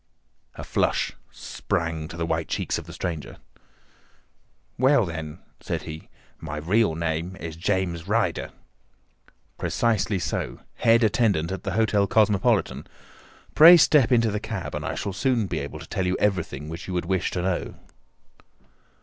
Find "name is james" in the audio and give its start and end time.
6.95-8.07